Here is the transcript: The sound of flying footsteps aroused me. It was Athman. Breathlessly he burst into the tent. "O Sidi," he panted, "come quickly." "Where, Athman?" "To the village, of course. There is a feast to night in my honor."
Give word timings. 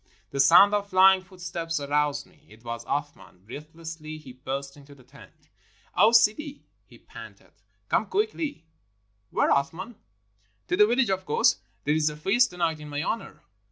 The 0.31 0.39
sound 0.39 0.73
of 0.73 0.89
flying 0.89 1.21
footsteps 1.21 1.79
aroused 1.79 2.25
me. 2.25 2.47
It 2.49 2.63
was 2.63 2.83
Athman. 2.85 3.45
Breathlessly 3.45 4.17
he 4.17 4.33
burst 4.33 4.75
into 4.75 4.95
the 4.95 5.03
tent. 5.03 5.49
"O 5.95 6.11
Sidi," 6.11 6.65
he 6.87 6.97
panted, 6.97 7.51
"come 7.87 8.07
quickly." 8.07 8.65
"Where, 9.29 9.51
Athman?" 9.51 9.97
"To 10.69 10.75
the 10.75 10.87
village, 10.87 11.11
of 11.11 11.23
course. 11.27 11.57
There 11.83 11.93
is 11.93 12.09
a 12.09 12.17
feast 12.17 12.49
to 12.49 12.57
night 12.57 12.79
in 12.79 12.89
my 12.89 13.03
honor." 13.03 13.43